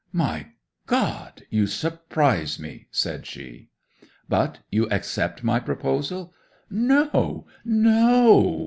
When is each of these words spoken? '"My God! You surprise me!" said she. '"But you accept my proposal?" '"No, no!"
'"My 0.11 0.47
God! 0.87 1.43
You 1.51 1.67
surprise 1.67 2.57
me!" 2.57 2.87
said 2.89 3.27
she. 3.27 3.69
'"But 4.27 4.57
you 4.71 4.89
accept 4.89 5.43
my 5.43 5.59
proposal?" 5.59 6.33
'"No, 6.71 7.45
no!" 7.63 8.25